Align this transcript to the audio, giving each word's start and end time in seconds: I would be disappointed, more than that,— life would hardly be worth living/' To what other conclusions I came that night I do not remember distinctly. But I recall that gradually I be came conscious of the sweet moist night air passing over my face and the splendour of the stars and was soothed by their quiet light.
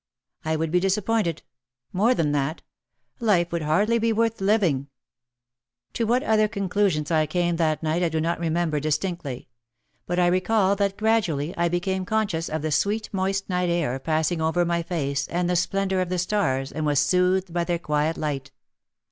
I 0.43 0.55
would 0.55 0.71
be 0.71 0.79
disappointed, 0.79 1.43
more 1.93 2.15
than 2.15 2.31
that,— 2.31 2.63
life 3.19 3.51
would 3.51 3.61
hardly 3.61 3.99
be 3.99 4.11
worth 4.11 4.41
living/' 4.41 4.87
To 5.93 6.05
what 6.05 6.23
other 6.23 6.47
conclusions 6.47 7.11
I 7.11 7.27
came 7.27 7.57
that 7.57 7.83
night 7.83 8.01
I 8.01 8.09
do 8.09 8.19
not 8.19 8.39
remember 8.39 8.79
distinctly. 8.79 9.47
But 10.07 10.17
I 10.17 10.25
recall 10.25 10.75
that 10.77 10.97
gradually 10.97 11.55
I 11.55 11.69
be 11.69 11.79
came 11.79 12.03
conscious 12.03 12.49
of 12.49 12.63
the 12.63 12.71
sweet 12.71 13.09
moist 13.13 13.47
night 13.47 13.69
air 13.69 13.99
passing 13.99 14.41
over 14.41 14.65
my 14.65 14.81
face 14.81 15.27
and 15.27 15.47
the 15.47 15.55
splendour 15.55 15.99
of 15.99 16.09
the 16.09 16.17
stars 16.17 16.71
and 16.71 16.83
was 16.83 16.97
soothed 16.97 17.53
by 17.53 17.63
their 17.63 17.77
quiet 17.77 18.17
light. 18.17 18.49